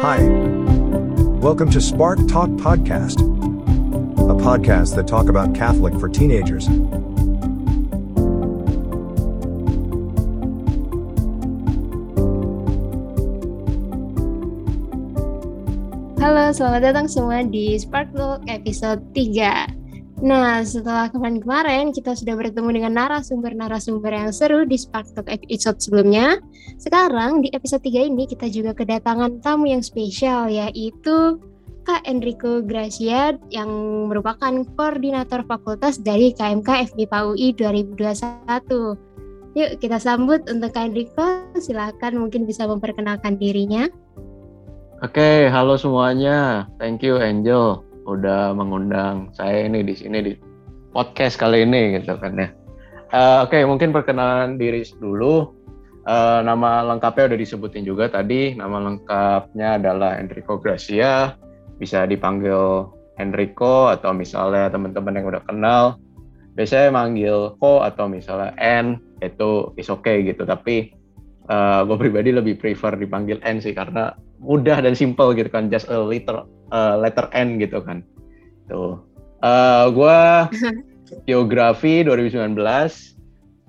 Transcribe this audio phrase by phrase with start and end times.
[0.00, 0.26] Hi.
[1.44, 6.64] Welcome to Spark Talk Podcast, a podcast that talk about Catholic for teenagers.
[16.16, 19.79] Halo, selamat datang semua di Spark Talk episode 3.
[20.20, 26.36] Nah, setelah kemarin-kemarin kita sudah bertemu dengan narasumber-narasumber yang seru di Spark Talk episode sebelumnya.
[26.76, 31.40] Sekarang di episode 3 ini kita juga kedatangan tamu yang spesial yaitu
[31.88, 33.72] Kak Enrico Gracia yang
[34.12, 39.56] merupakan koordinator fakultas dari KMK FMIPA UI 2021.
[39.56, 43.88] Yuk kita sambut untuk Kak Enrico, silakan mungkin bisa memperkenalkan dirinya.
[45.00, 46.68] Oke, halo semuanya.
[46.76, 50.32] Thank you Angel udah mengundang saya ini di sini di
[50.90, 52.48] podcast kali ini gitu kan ya.
[53.10, 55.56] Uh, Oke, mungkin perkenalan diri dulu.
[56.06, 58.54] Uh, nama lengkapnya udah disebutin juga tadi.
[58.54, 61.34] Nama lengkapnya adalah Enrico Gracia.
[61.76, 62.86] Bisa dipanggil
[63.18, 66.00] Enrico atau misalnya teman-teman yang udah kenal
[66.54, 70.44] biasanya manggil Ko atau misalnya N itu is okay gitu.
[70.44, 70.92] Tapi
[71.50, 75.90] uh, gue pribadi lebih prefer dipanggil N sih karena mudah dan simple gitu kan just
[75.90, 78.06] a letter uh, letter N gitu kan.
[78.70, 79.02] Tuh.
[79.42, 80.18] Uh, gue
[81.26, 82.54] geografi 2019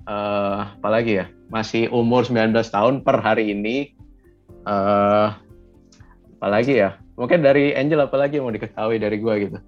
[0.06, 3.92] uh, apalagi ya masih umur 19 tahun per hari ini.
[4.62, 5.34] Uh,
[6.38, 9.58] apalagi ya mungkin dari Angel apalagi yang mau diketahui dari gue gitu?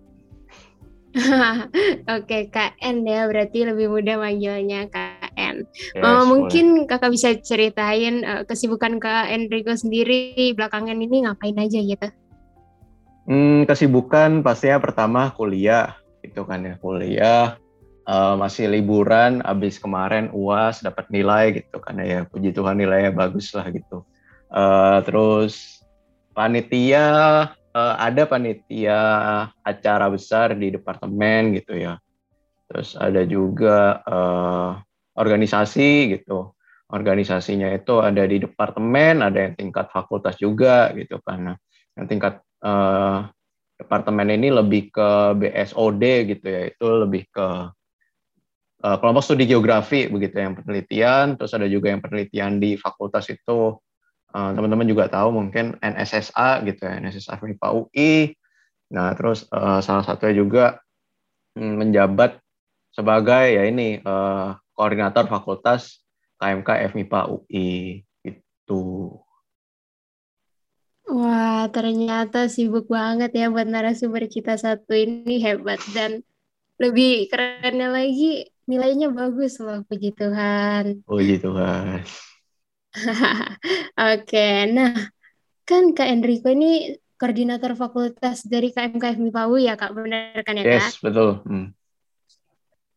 [2.18, 4.90] Oke, KN ya, berarti lebih mudah manggilnya
[5.34, 5.56] KN.
[5.98, 11.78] Yes, uh, mungkin kakak bisa ceritain uh, kesibukan Kak Enrico sendiri belakangan ini ngapain aja
[11.82, 12.08] gitu?
[13.26, 17.58] Hmm, kesibukan pastinya pertama kuliah, itu kan ya kuliah.
[18.04, 23.56] Uh, masih liburan, abis kemarin uas dapat nilai gitu kan ya, puji Tuhan nilainya bagus
[23.56, 24.04] lah gitu.
[24.52, 25.80] Uh, terus
[26.36, 27.08] panitia
[27.74, 29.00] uh, ada panitia
[29.64, 31.96] acara besar di departemen gitu ya.
[32.68, 36.54] Terus ada juga uh, organisasi gitu.
[36.84, 41.56] Organisasinya itu ada di departemen, ada yang tingkat fakultas juga gitu karena
[41.96, 43.26] yang tingkat uh,
[43.80, 46.04] departemen ini lebih ke BSOD
[46.36, 47.46] gitu ya, itu lebih ke
[48.84, 53.80] uh, kelompok studi geografi begitu yang penelitian, terus ada juga yang penelitian di fakultas itu
[54.34, 58.34] teman teman-teman juga tahu mungkin NSSA gitu ya, NSSA FMIPA UI.
[58.90, 60.64] Nah, terus uh, salah satunya juga
[61.54, 62.42] um, menjabat
[62.90, 66.04] sebagai ya ini uh, koordinator fakultas
[66.42, 68.82] KMK FMIPA UI itu.
[71.04, 76.24] Wah, ternyata sibuk banget ya buat narasumber kita satu ini hebat dan
[76.80, 81.04] lebih kerennya lagi nilainya bagus loh, puji Tuhan.
[81.06, 82.02] Puji Tuhan.
[84.14, 84.94] Oke, nah
[85.68, 90.64] kan Kak Enrico ini koordinator fakultas dari KMK FMIPA UI ya Kak, benar kan ya
[90.66, 90.72] Kak?
[90.72, 91.44] Yes, betul.
[91.46, 91.72] Hmm.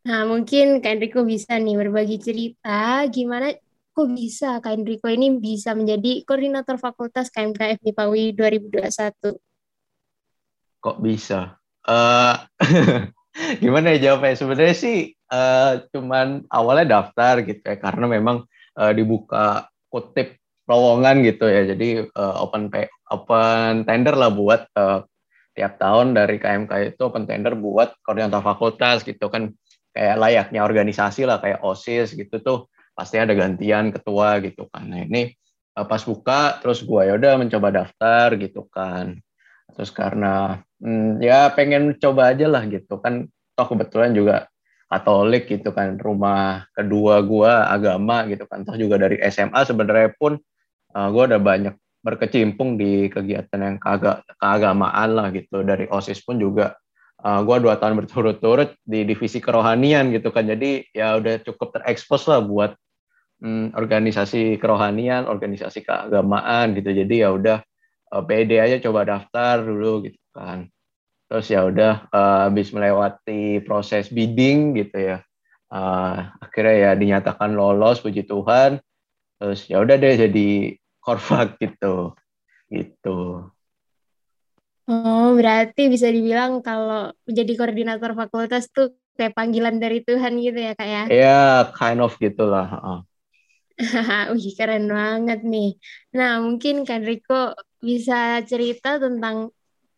[0.08, 3.52] Nah mungkin Kak Enrico bisa nih berbagi cerita gimana
[3.92, 9.36] kok bisa Kak Enrico ini bisa menjadi koordinator fakultas KMK FMIPA UI 2021?
[10.80, 11.60] Kok bisa?
[11.84, 12.40] Uh,
[13.64, 14.40] gimana ya jawabnya?
[14.40, 18.48] Sebenarnya sih uh, cuman awalnya daftar gitu ya, karena memang
[18.80, 20.40] uh, dibuka kutip
[20.72, 21.68] lowongan gitu ya.
[21.68, 25.04] Jadi uh, open pay, open tender lah buat uh,
[25.52, 29.52] tiap tahun dari KMK itu open tender buat koordinator fakultas gitu kan
[29.98, 32.60] kayak layaknya organisasi lah kayak OSIS gitu tuh
[32.94, 34.86] pasti ada gantian ketua gitu kan.
[34.86, 35.34] Nah ini
[35.74, 39.18] uh, pas buka terus gua ya udah mencoba daftar gitu kan.
[39.74, 43.26] Terus karena hmm, ya pengen coba aja lah gitu kan
[43.58, 44.46] toh kebetulan juga
[44.88, 50.40] Katolik gitu kan rumah kedua gue agama gitu kan toh juga dari SMA sebenarnya pun
[50.96, 56.24] uh, eh, gue udah banyak berkecimpung di kegiatan yang keaga keagamaan lah gitu dari osis
[56.24, 56.80] pun juga
[57.24, 60.46] uh, eh, gue dua tahun berturut-turut di divisi kerohanian gitu kan.
[60.46, 62.78] Jadi ya udah cukup terekspos lah buat
[63.42, 66.94] um, organisasi kerohanian organisasi keagamaan gitu.
[66.94, 67.58] Jadi ya udah
[68.14, 70.70] uh, PD aja coba daftar dulu gitu kan.
[71.28, 75.18] Terus ya udah uh, habis melewati proses bidding gitu ya
[75.74, 78.80] uh, akhirnya ya dinyatakan lolos puji Tuhan.
[79.38, 80.50] Terus ya udah deh jadi
[81.06, 82.14] korfak gitu.
[82.68, 83.48] Gitu
[84.88, 90.74] oh berarti bisa dibilang kalau menjadi koordinator fakultas tuh kayak panggilan dari Tuhan gitu ya
[90.74, 93.02] kak ya ya yeah, kind of gitulah uh.
[94.34, 95.78] Wih keren banget nih
[96.16, 97.54] nah mungkin kan Riko
[97.84, 99.54] bisa cerita tentang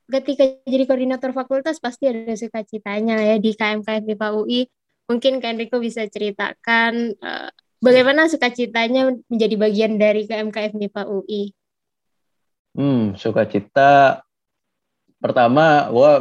[0.09, 4.65] ketika jadi koordinator fakultas pasti ada sukacitanya ya di KMK FIPA UI.
[5.09, 7.49] Mungkin Kak Enrico bisa ceritakan uh,
[7.81, 11.53] bagaimana sukacitanya menjadi bagian dari KMK FIPA UI.
[12.77, 14.21] Hmm, sukacita
[15.19, 16.11] pertama gue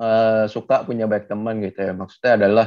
[0.00, 1.92] uh, suka punya baik teman gitu ya.
[1.92, 2.66] Maksudnya adalah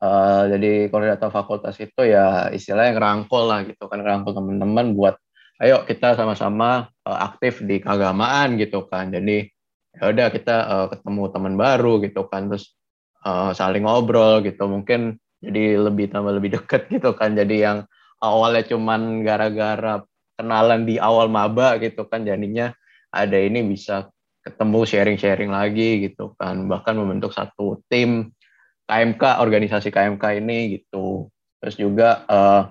[0.00, 5.14] uh, jadi koordinator fakultas itu ya istilahnya ngerangkul lah gitu kan ngerangkul teman-teman buat
[5.60, 9.10] ayo kita sama-sama uh, aktif di keagamaan gitu kan.
[9.12, 9.46] Jadi
[9.96, 12.76] ya udah kita uh, ketemu teman baru gitu kan terus
[13.24, 14.68] uh, saling ngobrol gitu.
[14.68, 17.34] Mungkin jadi lebih tambah lebih deket gitu kan.
[17.34, 17.78] Jadi yang
[18.20, 20.04] awalnya cuman gara-gara
[20.36, 22.68] kenalan di awal maba gitu kan jadinya
[23.08, 24.12] ada ini bisa
[24.46, 26.70] ketemu sharing-sharing lagi gitu kan.
[26.70, 28.30] Bahkan membentuk satu tim
[28.86, 31.26] KMK organisasi KMK ini gitu.
[31.58, 32.70] Terus juga uh,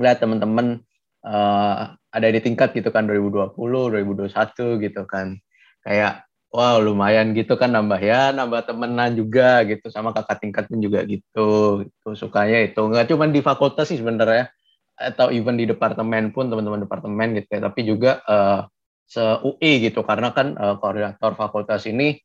[0.00, 0.80] lihat teman-teman
[1.28, 4.32] uh, ada di tingkat gitu kan 2020 2021
[4.80, 5.36] gitu kan.
[5.84, 9.92] Kayak wow lumayan gitu kan nambah ya nambah temenan juga gitu.
[9.92, 12.80] Sama kakak tingkat pun juga gitu itu sukanya itu.
[12.80, 14.48] Nggak cuma di fakultas sih sebenarnya
[14.96, 17.60] atau even di departemen pun teman-teman departemen gitu ya.
[17.60, 18.64] Tapi juga uh,
[19.04, 20.02] se UI gitu.
[20.02, 22.18] Karena kan uh, koordinator fakultas ini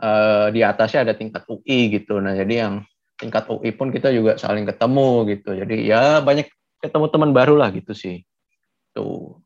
[0.00, 2.22] uh, di atasnya ada tingkat UI gitu.
[2.22, 2.74] Nah jadi yang
[3.18, 5.50] tingkat UI pun kita juga saling ketemu gitu.
[5.58, 6.46] Jadi ya banyak
[6.78, 8.22] ketemu teman baru lah gitu sih.
[8.94, 9.42] Tuh.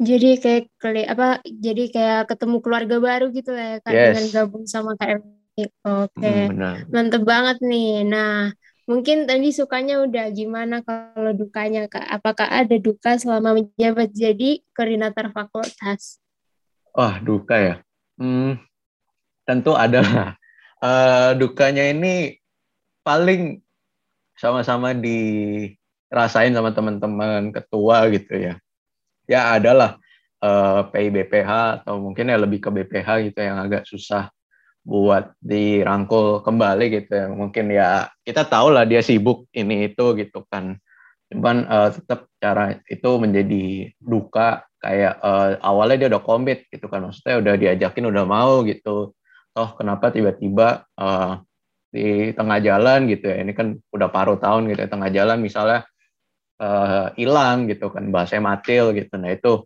[0.00, 0.72] Jadi kayak
[1.12, 4.16] apa jadi kayak ketemu keluarga baru gitu ya kan yes.
[4.16, 6.16] dengan gabung sama KM oke.
[6.16, 6.48] Okay.
[6.48, 8.08] hmm, mantep banget nih.
[8.08, 8.48] Nah
[8.90, 12.10] Mungkin tadi sukanya udah gimana kalau dukanya Kak?
[12.10, 16.18] Apakah ada duka selama menjabat jadi koordinator fakultas?
[16.90, 17.74] Wah, duka ya.
[18.18, 18.58] Hmm,
[19.46, 20.34] tentu ada.
[20.82, 22.42] Uh, dukanya ini
[23.06, 23.62] paling
[24.34, 28.58] sama-sama dirasain sama teman-teman ketua gitu ya.
[29.30, 30.02] Ya adalah
[30.42, 34.34] uh, eh, PIBPH atau mungkin ya lebih ke BPH gitu yang agak susah
[34.80, 37.26] buat dirangkul kembali gitu ya.
[37.28, 40.80] Mungkin ya kita tahu lah dia sibuk ini itu gitu kan.
[41.30, 47.06] Cuman uh, tetap cara itu menjadi duka kayak uh, awalnya dia udah komit gitu kan.
[47.06, 49.12] Maksudnya udah diajakin udah mau gitu.
[49.50, 51.38] Toh kenapa tiba-tiba uh,
[51.92, 53.44] di tengah jalan gitu ya.
[53.44, 55.86] Ini kan udah paruh tahun gitu ya tengah jalan misalnya
[57.16, 59.16] hilang uh, gitu kan bahasa matil gitu.
[59.16, 59.64] Nah itu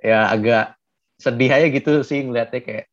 [0.00, 0.76] ya agak
[1.20, 2.86] sedih aja gitu sih ngeliatnya kayak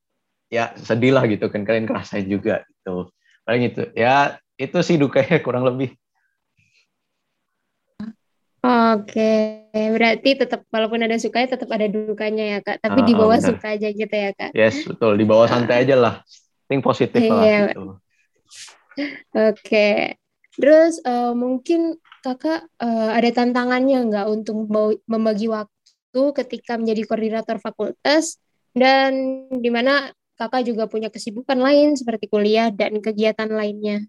[0.51, 3.07] ya sedih lah gitu kan kalian ngerasain juga gitu
[3.48, 5.95] paling itu ya itu sih dukanya kurang lebih
[8.62, 12.77] Oke, berarti tetap walaupun ada sukanya tetap ada dukanya ya kak.
[12.77, 13.50] Tapi uh, di bawah benar.
[13.57, 14.51] suka aja gitu ya kak.
[14.53, 16.21] Yes betul, di bawah santai aja lah.
[16.69, 17.74] Think positif lah iya.
[17.74, 17.97] gitu.
[19.33, 20.13] Oke,
[20.62, 24.69] terus uh, mungkin kakak uh, ada tantangannya nggak untuk
[25.09, 28.38] membagi waktu ketika menjadi koordinator fakultas
[28.77, 34.01] dan di mana kakak juga punya kesibukan lain seperti kuliah dan kegiatan lainnya?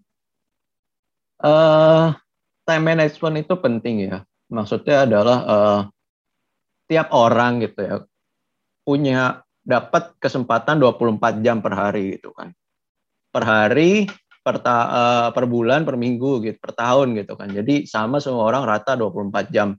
[1.37, 2.17] Uh,
[2.65, 4.17] time management itu penting ya.
[4.49, 5.79] Maksudnya adalah uh,
[6.89, 7.95] tiap orang gitu ya
[8.83, 12.51] punya dapat kesempatan 24 jam per hari gitu kan.
[13.33, 14.05] Per hari,
[14.43, 17.47] per, ta, uh, per bulan, per minggu gitu, per tahun gitu kan.
[17.49, 19.73] Jadi sama semua orang rata 24 jam.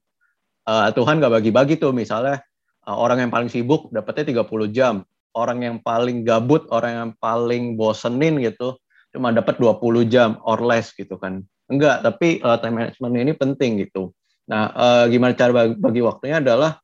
[0.64, 2.40] Uh, Tuhan gak bagi-bagi tuh misalnya
[2.88, 5.04] uh, orang yang paling sibuk dapatnya 30 jam,
[5.34, 8.78] orang yang paling gabut, orang yang paling bosenin gitu,
[9.10, 11.42] cuma dapat 20 jam or less gitu kan.
[11.66, 14.14] Enggak, tapi uh, time management ini penting gitu.
[14.46, 16.78] Nah, uh, gimana cara bagi, bagi waktunya adalah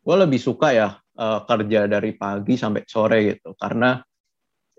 [0.00, 4.00] gue lebih suka ya uh, kerja dari pagi sampai sore gitu, karena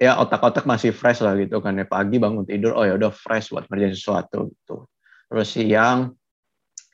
[0.01, 3.53] ya otak-otak masih fresh lah gitu kan ya pagi bangun tidur oh ya udah fresh
[3.53, 4.89] buat kerja sesuatu gitu.
[5.29, 6.17] Terus siang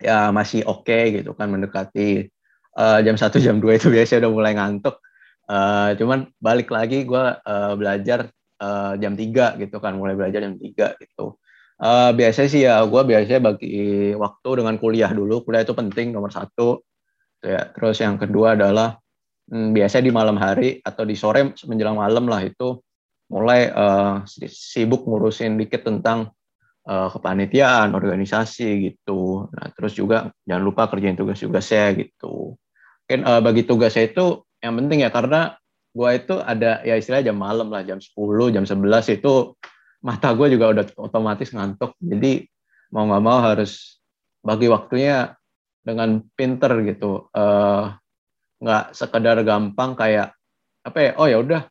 [0.03, 2.27] ya masih oke okay, gitu kan mendekati
[2.75, 4.99] uh, jam satu jam dua itu biasanya udah mulai ngantuk
[5.47, 8.27] Uh, cuman balik lagi gue uh, belajar
[8.59, 11.39] uh, jam 3 gitu kan, mulai belajar jam 3 gitu.
[11.77, 16.33] Uh, biasanya sih ya gue biasanya bagi waktu dengan kuliah dulu, kuliah itu penting nomor
[16.33, 16.83] satu.
[17.39, 17.69] Gitu ya.
[17.71, 18.99] Terus yang kedua adalah
[19.47, 22.81] hmm, biasanya di malam hari atau di sore menjelang malam lah itu
[23.27, 26.31] mulai uh, sibuk ngurusin dikit tentang
[26.87, 29.51] uh, kepanitiaan, organisasi gitu.
[29.51, 32.55] Nah, terus juga jangan lupa kerjain tugas-tugasnya gitu.
[33.07, 35.55] Mungkin uh, bagi tugasnya itu yang penting ya karena
[35.95, 38.13] gue itu ada ya istilah jam malam lah jam 10
[38.53, 39.55] jam 11 itu
[40.03, 41.95] mata gue juga udah otomatis ngantuk.
[41.97, 42.45] Jadi
[42.93, 44.03] mau nggak mau harus
[44.45, 45.33] bagi waktunya
[45.81, 47.31] dengan pinter gitu.
[47.33, 47.83] Eh,
[48.61, 50.35] nggak uh, sekedar gampang kayak
[50.85, 51.61] apa ya oh ya udah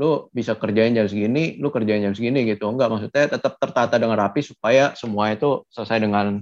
[0.00, 2.66] lu bisa kerjain jam segini lu kerjain jam segini gitu.
[2.66, 6.40] Enggak maksudnya tetap tertata dengan rapi supaya semua itu selesai dengan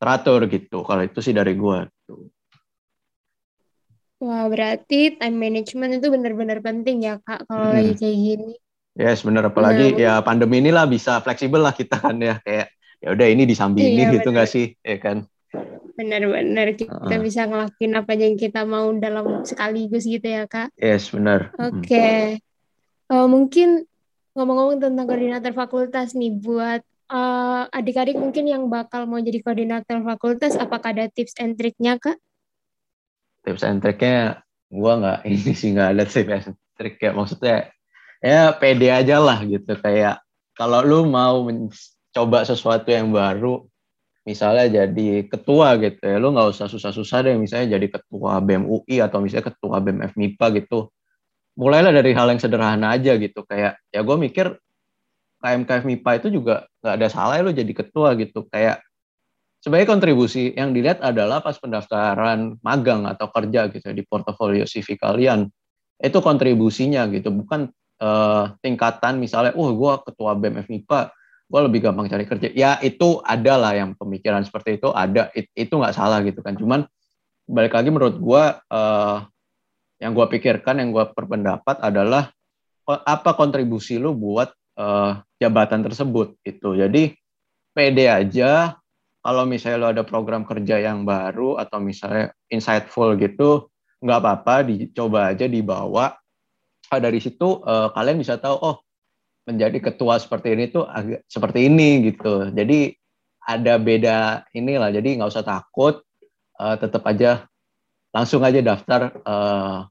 [0.00, 2.30] teratur gitu kalau itu sih dari gue gitu.
[4.20, 7.76] Wah, berarti time management itu benar-benar penting ya, Kak, kalau hmm.
[7.80, 8.52] lagi kayak gini.
[9.00, 12.68] Yes, benar apalagi nah, ya pandemi inilah bisa fleksibel lah kita kan ya kayak
[13.00, 15.24] ya udah ini disambi iya, gitu nggak sih, ya kan?
[15.96, 17.22] Benar-benar kita uh.
[17.22, 20.68] bisa ngelakuin apa yang kita mau dalam sekaligus gitu ya kak.
[20.76, 21.54] Yes benar.
[21.56, 21.88] Oke.
[21.88, 22.20] Okay.
[23.08, 23.88] Uh, mungkin
[24.36, 30.60] ngomong-ngomong tentang koordinator fakultas nih buat uh, adik-adik mungkin yang bakal mau jadi koordinator fakultas,
[30.60, 32.20] apakah ada tips and triknya kak?
[33.40, 37.68] Tips and triknya gua nggak ini sih nggak ada tips and trik ya maksudnya
[38.20, 39.76] ya pede aja lah gitu.
[39.80, 40.22] Kayak
[40.54, 43.64] kalau lu mau mencoba sesuatu yang baru
[44.28, 47.36] misalnya jadi ketua gitu ya lu nggak usah susah-susah deh.
[47.40, 50.92] Misalnya jadi ketua BEM UI atau misalnya ketua BEM FMIPA gitu.
[51.58, 53.44] Mulailah dari hal yang sederhana aja gitu.
[53.44, 54.46] Kayak ya gue mikir
[55.40, 58.44] KMK FMIPA itu juga nggak ada salah ya lo jadi ketua gitu.
[58.52, 58.84] Kayak
[59.60, 65.48] sebagai kontribusi yang dilihat adalah pas pendaftaran magang atau kerja gitu di portofolio CV kalian
[66.00, 67.68] itu kontribusinya gitu bukan
[68.00, 71.12] uh, tingkatan misalnya oh gue ketua BEM FMIPA
[71.50, 72.48] gue lebih gampang cari kerja.
[72.54, 76.54] Ya itu ada lah yang pemikiran seperti itu ada it, itu nggak salah gitu kan.
[76.54, 76.86] Cuman
[77.50, 79.18] balik lagi menurut gue uh,
[79.98, 82.30] yang gue pikirkan yang gue perpendapat adalah
[82.86, 87.02] apa kontribusi lu buat uh, jabatan tersebut itu jadi
[87.70, 88.79] pede aja
[89.20, 93.68] kalau misalnya lo ada program kerja yang baru atau misalnya insightful gitu
[94.00, 96.16] nggak apa-apa dicoba aja dibawa.
[96.90, 98.76] Nah, dari situ uh, kalian bisa tahu oh
[99.44, 102.48] menjadi ketua seperti ini tuh agak seperti ini gitu.
[102.50, 102.96] Jadi
[103.44, 104.90] ada beda inilah.
[104.90, 106.00] Jadi nggak usah takut.
[106.60, 107.48] Uh, tetap aja
[108.12, 109.88] langsung aja daftar uh,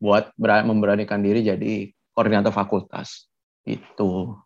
[0.00, 3.28] buat memberanikan diri jadi koordinator fakultas.
[3.64, 4.36] Itu.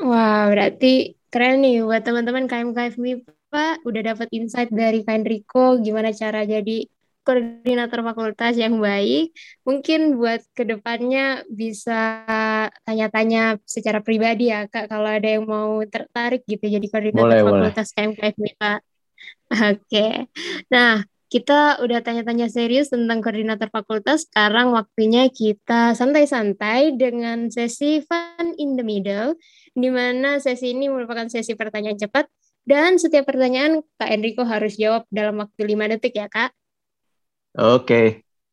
[0.00, 6.10] Wah, berarti keren nih buat teman-teman KMK MIPA udah dapat insight dari Kain Riko gimana
[6.10, 6.86] cara jadi
[7.22, 9.30] koordinator fakultas yang baik.
[9.62, 12.26] Mungkin buat ke depannya bisa
[12.82, 17.88] tanya-tanya secara pribadi ya Kak, kalau ada yang mau tertarik gitu jadi koordinator boleh, fakultas
[17.94, 17.96] boleh.
[17.96, 18.72] KMK MIPA.
[19.50, 19.78] Oke.
[19.86, 20.12] Okay.
[20.72, 24.26] Nah, kita udah tanya-tanya serius tentang koordinator fakultas.
[24.26, 29.38] Sekarang waktunya kita santai-santai dengan sesi fun in the middle,
[29.70, 32.26] di mana sesi ini merupakan sesi pertanyaan cepat
[32.66, 36.50] dan setiap pertanyaan Kak Enrico harus jawab dalam waktu 5 detik ya, Kak.
[37.54, 38.06] Oke, okay.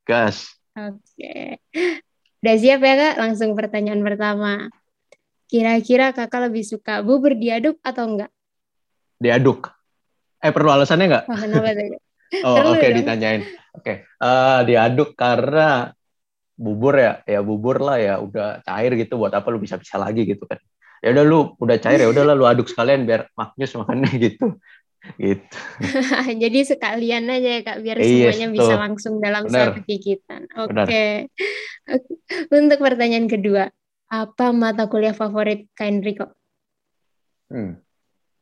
[0.05, 0.53] gas.
[0.77, 1.01] Oke.
[1.17, 1.97] Okay.
[2.45, 3.15] Udah siap ya, Kak?
[3.17, 4.69] Langsung pertanyaan pertama.
[5.49, 8.31] Kira-kira Kakak lebih suka bubur diaduk atau enggak?
[9.17, 9.73] Diaduk.
[10.45, 11.25] Eh, perlu alasannya enggak?
[11.25, 12.06] Oh, kenapa tuh?
[12.43, 13.41] Oh oke okay, ditanyain.
[13.71, 13.95] Oke okay.
[14.19, 15.91] uh, eh, diaduk karena
[16.57, 20.25] bubur ya ya bubur lah ya udah cair gitu buat apa lu bisa bisa lagi
[20.25, 20.57] gitu kan
[21.05, 24.57] ya udah lu udah cair ya udah lu aduk sekalian biar maknyus makannya gitu
[25.21, 25.57] gitu
[26.43, 28.55] jadi sekalian aja ya kak biar yes, iya, semuanya tuh.
[28.57, 29.71] bisa langsung dalam Bener.
[29.71, 31.29] satu gigitan oke okay.
[32.57, 33.69] untuk pertanyaan kedua
[34.09, 36.25] apa mata kuliah favorit kak Enrico
[37.53, 37.77] hmm.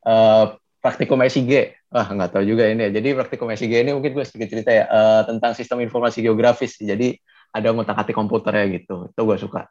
[0.07, 3.01] uh, praktikum SIG Wah, nggak tahu juga ini ya.
[3.01, 6.77] Jadi praktikum SIG ini mungkin gue sedikit cerita ya uh, tentang sistem informasi geografis.
[6.77, 7.17] Jadi
[7.55, 9.09] ada ngotak-atik komputer ya gitu.
[9.09, 9.65] Itu gue suka.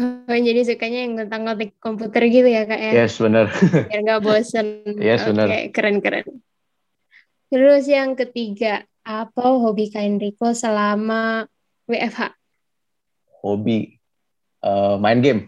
[0.00, 2.92] Oh, jadi sukanya yang tentang ngotak komputer gitu ya kak ya?
[3.04, 3.48] Yes, benar.
[3.90, 4.66] Biar nggak bosen.
[5.00, 5.48] yes, benar.
[5.48, 6.28] Oke, keren-keren.
[7.48, 11.48] Terus yang ketiga, apa hobi kak Enrico selama
[11.88, 12.36] WFH?
[13.40, 13.96] Hobi
[14.60, 15.40] uh, main game.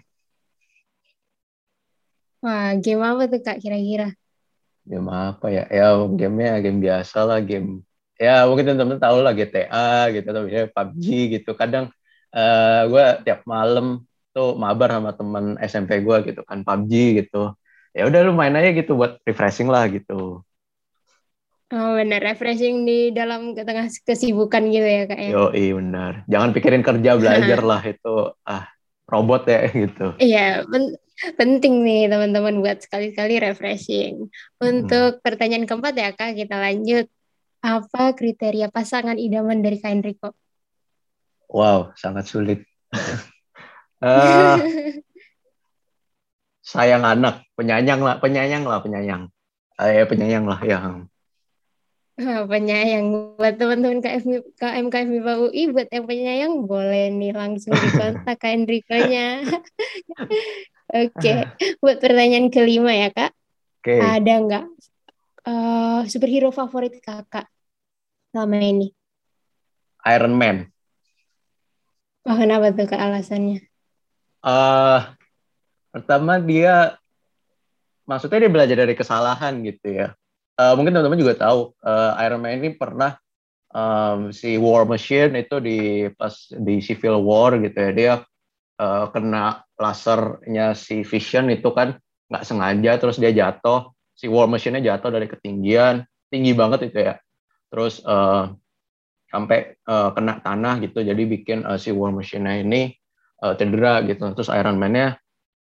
[2.42, 4.10] Wah, game apa tuh kak kira-kira?
[4.86, 5.64] game apa ya?
[5.70, 7.86] Ya gamenya game biasa lah game
[8.18, 11.06] ya mungkin teman-teman tahu lah GTA gitu atau misalnya PUBG
[11.38, 11.50] gitu.
[11.54, 11.84] Kadang
[12.34, 14.02] uh, eh, gue tiap malam
[14.34, 16.92] tuh mabar sama temen SMP gue gitu kan PUBG
[17.24, 17.54] gitu.
[17.92, 20.42] Ya udah lu main aja gitu buat refreshing lah gitu.
[21.72, 25.28] Oh benar, refreshing di dalam tengah kesibukan gitu ya kak ya?
[25.32, 28.16] Yo iya benar, jangan pikirin kerja belajar lah itu.
[28.44, 28.71] Ah
[29.12, 30.16] robot ya gitu.
[30.16, 30.64] Iya,
[31.36, 34.32] penting nih teman-teman buat sekali-kali refreshing.
[34.56, 35.20] Untuk hmm.
[35.20, 37.06] pertanyaan keempat ya kak, kita lanjut.
[37.62, 40.34] Apa kriteria pasangan idaman dari Kak Enrico?
[41.46, 42.66] Wow, sangat sulit.
[44.02, 44.58] uh,
[46.74, 49.30] sayang anak, penyayang lah, penyayang lah, penyayang.
[49.78, 51.06] Ya penyayang lah yang
[52.52, 58.52] penyayang buat teman-teman KFM, KMK FMIPA UI buat yang penyayang boleh nih langsung dikontak Kak
[58.56, 59.40] Enrico-nya.
[60.92, 61.38] Oke, okay.
[61.80, 63.32] buat pertanyaan kelima ya kak,
[63.80, 63.96] okay.
[63.96, 64.64] ada nggak
[65.48, 67.48] uh, superhero favorit kakak
[68.28, 68.92] selama ini?
[70.04, 70.68] Iron Man.
[72.28, 73.64] Oh, kenapa tuh kak alasannya?
[74.44, 75.16] Uh,
[75.96, 77.00] pertama dia,
[78.04, 80.12] maksudnya dia belajar dari kesalahan gitu ya
[80.58, 83.16] uh, mungkin teman-teman juga tahu uh, Iron Man ini pernah
[83.72, 88.14] um, si War Machine itu di pas di Civil War gitu ya dia
[88.80, 91.96] uh, kena lasernya si Vision itu kan
[92.32, 97.14] nggak sengaja terus dia jatuh si War Machine-nya jatuh dari ketinggian tinggi banget itu ya.
[97.72, 98.52] Terus uh,
[99.32, 102.92] sampai uh, kena tanah gitu jadi bikin uh, si War Machine-nya ini
[103.44, 104.32] uh, cedera gitu.
[104.36, 105.16] Terus Iron Man-nya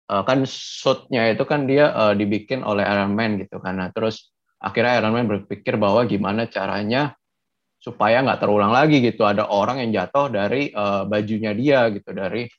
[0.09, 4.97] uh, kan suit-nya itu kan dia uh, dibikin oleh Iron Man gitu karena terus akhirnya
[5.01, 7.15] Iron Man berpikir bahwa gimana caranya
[7.85, 9.21] supaya nggak terulang lagi gitu.
[9.27, 12.49] Ada orang yang jatuh dari uh, bajunya dia gitu dari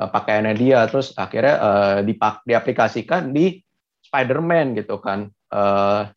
[0.00, 0.82] uh, pakaiannya dia.
[0.90, 3.62] Terus akhirnya uh, dipak diaplikasikan di
[4.02, 5.30] Spider-Man gitu kan.
[5.54, 6.10] Uh,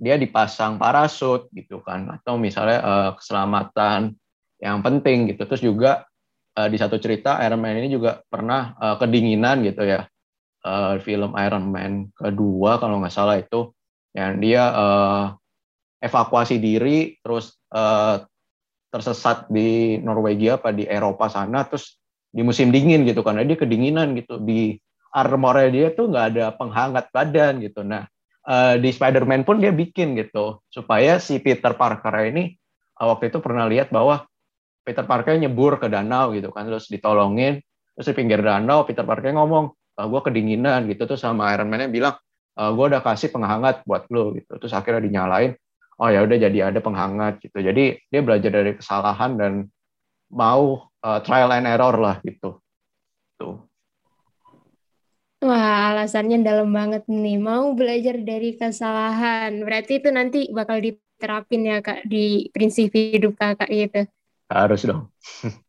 [0.00, 2.08] dia dipasang parasut gitu kan.
[2.08, 4.16] Atau misalnya uh, keselamatan
[4.64, 5.44] yang penting gitu.
[5.44, 6.08] Terus juga
[6.56, 10.08] uh, di satu cerita Iron Man ini juga pernah uh, kedinginan gitu ya.
[10.58, 13.70] Uh, film Iron Man kedua kalau nggak salah itu
[14.16, 15.24] yang dia uh,
[15.98, 18.22] evakuasi diri terus uh,
[18.88, 24.16] tersesat di Norwegia apa di Eropa sana terus di musim dingin gitu karena dia kedinginan
[24.16, 24.40] gitu.
[24.40, 24.76] Di
[25.12, 27.84] armornya dia tuh nggak ada penghangat badan gitu.
[27.84, 28.08] Nah
[28.48, 32.56] uh, di Spider-Man pun dia bikin gitu supaya si Peter Parker ini
[33.00, 34.24] uh, waktu itu pernah lihat bahwa
[34.84, 37.60] Peter Parker nyebur ke danau gitu kan terus ditolongin.
[37.98, 39.68] Terus di pinggir danau Peter Parker ngomong
[40.00, 41.04] uh, gue kedinginan gitu.
[41.04, 42.16] Tuh sama Iron Man-nya bilang
[42.58, 45.54] uh, gue udah kasih penghangat buat lo gitu terus akhirnya dinyalain
[46.02, 49.52] oh ya udah jadi ada penghangat gitu jadi dia belajar dari kesalahan dan
[50.28, 52.58] mau uh, trial and error lah gitu
[53.38, 53.68] tuh
[55.38, 57.38] Wah, alasannya dalam banget nih.
[57.38, 59.62] Mau belajar dari kesalahan.
[59.62, 64.02] Berarti itu nanti bakal diterapin ya, Kak, di prinsip hidup Kakak gitu.
[64.50, 65.14] Harus dong.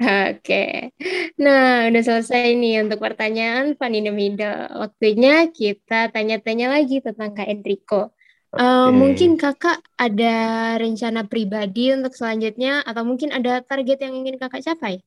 [0.00, 0.96] Oke.
[1.36, 4.72] Nah, udah selesai nih untuk pertanyaan Fun in the Middle.
[4.80, 8.16] Waktunya kita tanya-tanya lagi tentang Kak Enrico.
[8.50, 8.64] Okay.
[8.64, 14.64] Uh, mungkin kakak ada rencana pribadi untuk selanjutnya atau mungkin ada target yang ingin kakak
[14.66, 15.04] capai?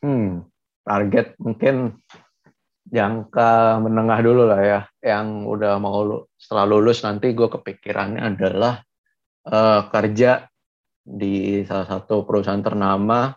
[0.00, 0.46] Hmm,
[0.86, 1.98] target mungkin
[2.86, 8.78] jangka menengah dulu lah ya yang udah mau setelah lulus nanti gue kepikirannya adalah
[9.50, 10.46] uh, kerja
[11.02, 13.34] di salah satu perusahaan ternama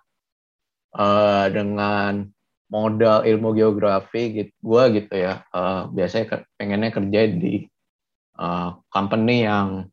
[1.00, 2.27] uh, dengan
[2.70, 7.66] modal ilmu geografi gitu gue gitu ya uh, biasanya pengennya kerja di
[8.38, 9.90] uh, company yang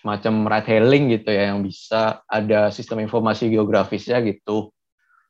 [0.00, 4.72] semacam ride hailing gitu ya yang bisa ada sistem informasi geografisnya gitu.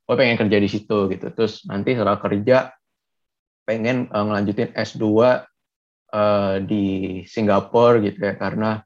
[0.05, 1.27] Gue pengen kerja di situ gitu.
[1.33, 2.71] Terus nanti setelah kerja
[3.67, 6.85] pengen uh, ngelanjutin S2 uh, di
[7.27, 8.83] Singapura gitu ya karena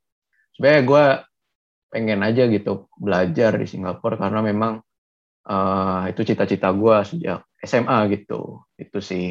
[0.57, 1.05] sebenarnya gue
[1.95, 4.83] pengen aja gitu belajar di Singapura karena memang
[5.49, 9.27] uh, itu cita-cita gue sejak SMA gitu itu sih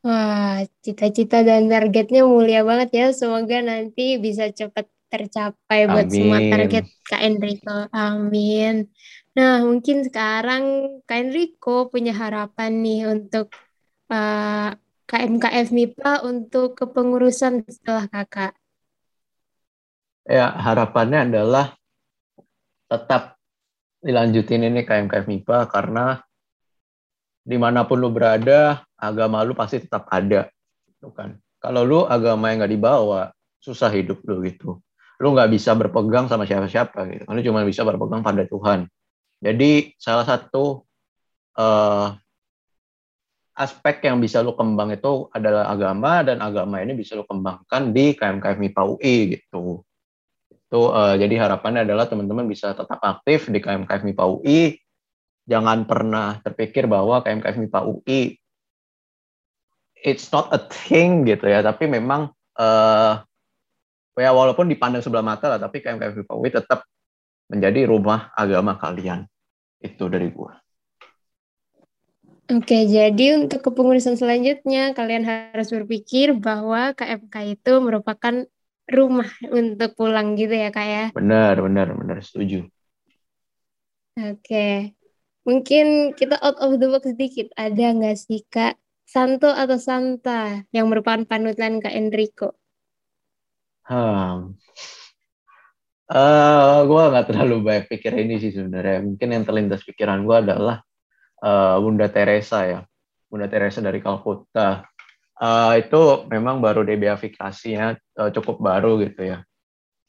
[0.00, 3.06] Wah, cita-cita dan targetnya mulia banget ya.
[3.12, 7.84] Semoga nanti bisa cepat tercapai buat semua target Kak Enrico.
[7.92, 8.88] Amin.
[9.36, 10.64] Nah, mungkin sekarang
[11.04, 13.52] Kak Enrico punya harapan nih untuk
[14.08, 14.72] uh,
[15.10, 18.54] KMKF MIPA untuk kepengurusan setelah kakak.
[20.24, 21.74] Ya, harapannya adalah
[22.86, 23.39] tetap
[24.00, 26.20] dilanjutin ini KMKF MIPA karena
[27.44, 30.48] di mana pun lu berada, agama lu pasti tetap ada.
[30.88, 31.36] Gitu kan.
[31.60, 34.80] Kalau lu agama yang nggak dibawa, susah hidup lu gitu.
[35.20, 37.24] Lu nggak bisa berpegang sama siapa-siapa gitu.
[37.28, 38.88] Lu cuma bisa berpegang pada Tuhan.
[39.40, 40.84] Jadi salah satu
[41.56, 42.12] uh,
[43.56, 48.16] aspek yang bisa lo kembang itu adalah agama dan agama ini bisa lo kembangkan di
[48.16, 49.84] KMKF MIPA UI gitu.
[50.70, 54.78] Itu uh, jadi harapannya adalah teman-teman bisa tetap aktif di KMKF MIPA UI.
[55.50, 58.38] Jangan pernah terpikir bahwa KMKF MIPA UI
[60.00, 63.18] it's not a thing gitu ya, tapi memang uh,
[64.14, 66.86] ya walaupun dipandang sebelah mata lah, tapi KMKF MIPA UI tetap
[67.50, 69.26] menjadi rumah agama kalian.
[69.82, 70.54] Itu dari gua.
[72.50, 78.46] Oke, jadi untuk kepengurusan selanjutnya kalian harus berpikir bahwa KMK itu merupakan
[78.90, 81.04] rumah untuk pulang gitu ya kak ya?
[81.14, 82.66] Benar, benar, benar, setuju.
[84.18, 84.92] Oke,
[85.46, 87.48] mungkin kita out of the box sedikit.
[87.54, 88.76] Ada nggak sih kak
[89.06, 92.58] Santo atau Santa yang merupakan panutan kak Enrico?
[93.86, 94.54] Hmm,
[96.10, 98.98] Uh, eh, gue nggak terlalu banyak pikir ini sih sebenarnya.
[99.06, 100.82] Mungkin yang terlintas pikiran gue adalah
[101.38, 102.82] uh, Bunda Teresa ya,
[103.30, 104.89] Bunda Teresa dari Kalkuta.
[105.40, 109.38] Uh, itu memang baru debeafikasinya uh, cukup baru gitu ya.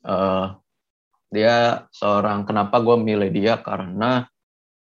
[0.04, 0.60] Uh,
[1.32, 4.28] dia seorang kenapa gue milih dia karena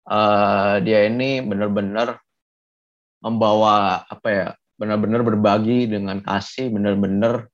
[0.04, 2.20] uh, dia ini benar-benar
[3.24, 7.48] membawa apa ya, benar-benar berbagi dengan kasih, benar-benar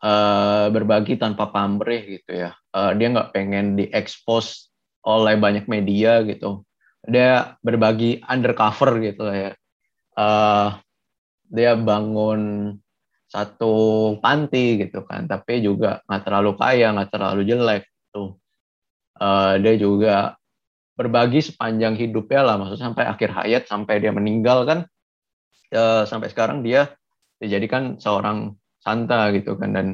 [0.00, 2.56] uh, berbagi tanpa pamrih gitu ya.
[2.72, 4.72] Uh, dia nggak pengen diekspos
[5.04, 6.64] oleh banyak media gitu.
[7.04, 9.52] Dia berbagi undercover gitu ya.
[10.16, 10.80] Uh,
[11.52, 12.72] dia bangun
[13.28, 13.74] satu
[14.20, 18.36] panti gitu kan tapi juga nggak terlalu kaya nggak terlalu jelek tuh.
[19.20, 20.34] Uh, dia juga
[20.96, 24.78] berbagi sepanjang hidupnya lah maksudnya sampai akhir hayat sampai dia meninggal kan.
[25.72, 26.92] Uh, sampai sekarang dia
[27.40, 29.86] dijadikan seorang santa gitu kan dan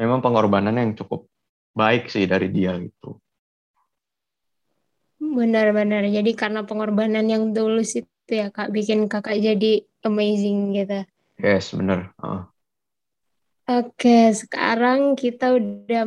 [0.00, 1.28] memang pengorbanan yang cukup
[1.76, 3.20] baik sih dari dia gitu.
[5.20, 11.06] Benar-benar jadi karena pengorbanan yang tulus itu ya kak bikin kakak jadi amazing gitu
[11.38, 12.46] yes benar uh.
[13.66, 16.06] Oke, sekarang kita udah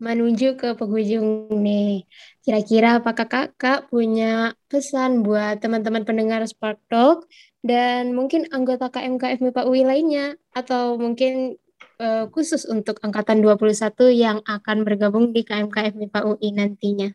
[0.00, 2.08] menuju ke penghujung nih.
[2.40, 7.28] Kira-kira apakah kakak punya pesan buat teman-teman pendengar Spark Talk
[7.60, 11.60] dan mungkin anggota KMKF MIPA UI lainnya atau mungkin
[12.00, 13.68] uh, khusus untuk angkatan 21
[14.14, 17.12] yang akan bergabung di KMKF MIPA UI nantinya?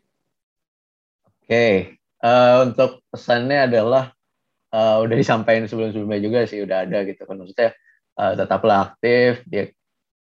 [1.26, 4.14] Oke, uh, untuk pesannya adalah
[4.74, 7.70] uh, udah disampaikan sebelum-sebelumnya juga sih udah ada gitu kan maksudnya
[8.18, 9.70] uh, tetaplah aktif di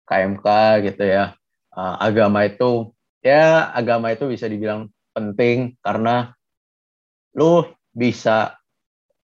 [0.03, 0.47] KMK
[0.91, 1.31] gitu ya.
[1.71, 2.91] Uh, agama itu
[3.23, 6.35] ya agama itu bisa dibilang penting karena
[7.39, 7.63] lu
[7.95, 8.59] bisa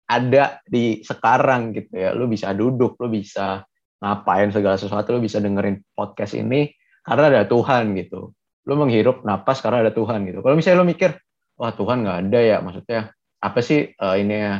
[0.08, 2.16] ada di sekarang gitu ya.
[2.16, 3.68] Lu bisa duduk, lu bisa
[4.00, 6.72] ngapain segala sesuatu, lu bisa dengerin podcast ini
[7.04, 8.32] karena ada Tuhan gitu.
[8.64, 10.40] Lu menghirup napas karena ada Tuhan gitu.
[10.40, 11.12] Kalau misalnya lu mikir,
[11.60, 13.12] wah Tuhan nggak ada ya, maksudnya
[13.44, 14.56] apa sih uh, ini ya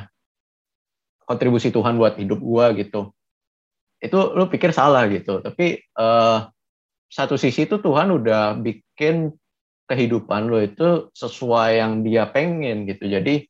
[1.28, 3.12] kontribusi Tuhan buat hidup gua gitu.
[4.00, 5.44] Itu lu pikir salah gitu.
[5.44, 6.48] Tapi uh,
[7.12, 9.36] satu sisi itu Tuhan udah bikin
[9.88, 13.12] kehidupan lo itu sesuai yang dia pengen gitu.
[13.12, 13.44] Jadi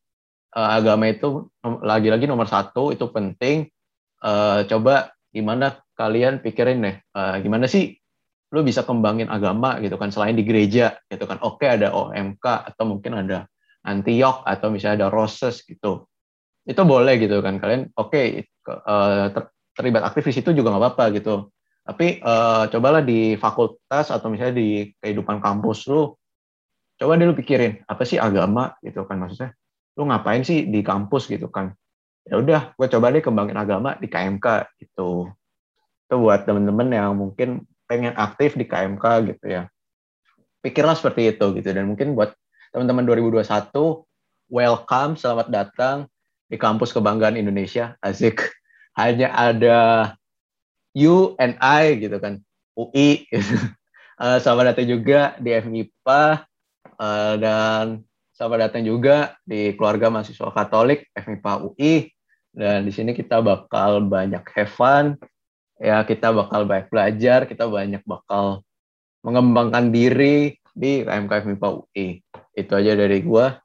[0.57, 3.69] uh, agama itu lagi-lagi nomor satu itu penting.
[4.17, 7.93] Uh, coba gimana kalian pikirin deh uh, gimana sih
[8.49, 11.37] lo bisa kembangin agama gitu kan selain di gereja gitu kan.
[11.45, 13.45] Oke ada OMK atau mungkin ada
[13.85, 16.09] Antioch atau misalnya ada Roses gitu
[16.67, 19.32] itu boleh gitu kan kalian oke okay, uh,
[19.77, 21.47] terlibat aktif di situ juga nggak apa-apa gitu.
[21.88, 26.12] Tapi uh, cobalah di fakultas atau misalnya di kehidupan kampus lu,
[26.99, 29.56] coba deh lu pikirin apa sih agama gitu kan maksudnya.
[29.95, 31.71] Lu ngapain sih di kampus gitu kan?
[32.27, 35.32] Ya udah, gue coba deh kembangin agama di KMK gitu.
[36.10, 39.71] Itu buat temen-temen yang mungkin pengen aktif di KMK gitu ya.
[40.60, 42.36] Pikirlah seperti itu gitu dan mungkin buat
[42.75, 43.71] teman-teman 2021
[44.51, 46.12] welcome, selamat datang
[46.47, 47.99] di kampus kebanggaan Indonesia.
[47.99, 48.43] Asik.
[48.97, 49.77] Hanya ada
[50.95, 52.41] you and I gitu kan.
[52.73, 53.55] UI gitu.
[54.21, 56.23] uh, selamat datang juga di FMIPA
[56.97, 57.86] uh, eh, dan
[58.33, 62.10] selamat datang juga di keluarga mahasiswa Katolik FMIPA UI
[62.57, 65.17] dan di sini kita bakal banyak have fun.
[65.77, 68.65] Ya kita bakal banyak belajar kita banyak bakal
[69.21, 72.21] mengembangkan diri di KMK FMIPA UI
[72.57, 73.57] itu aja dari gua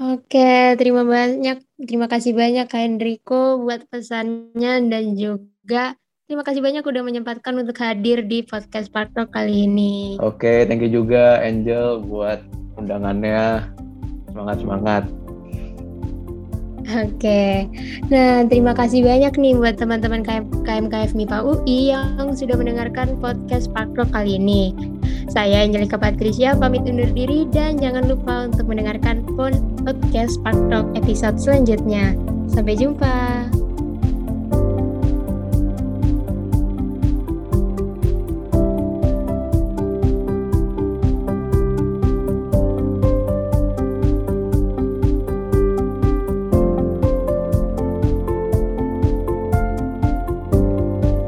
[0.00, 5.92] Oke, terima banyak, terima kasih banyak Kak Enrico buat pesannya dan juga
[6.24, 10.16] terima kasih banyak udah menyempatkan untuk hadir di podcast Park kali ini.
[10.24, 12.40] Oke, thank you juga Angel buat
[12.80, 13.68] undangannya.
[14.32, 15.04] Semangat semangat.
[16.90, 17.68] Oke,
[18.08, 23.68] nah terima kasih banyak nih buat teman-teman KM, KMKF MIPA UI yang sudah mendengarkan podcast
[23.76, 24.72] Park kali ini.
[25.30, 29.09] Saya Angelika Patricia pamit undur diri dan jangan lupa untuk mendengarkan
[30.20, 32.12] podcast Spark Talk episode selanjutnya.
[32.50, 33.48] Sampai jumpa.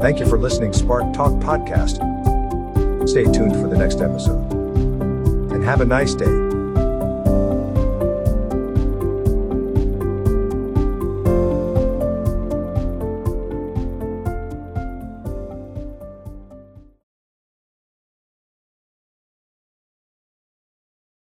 [0.03, 1.97] Thank you for listening Spark Talk podcast.
[3.07, 4.43] Stay tuned for the next episode.
[5.55, 6.42] And have a nice day.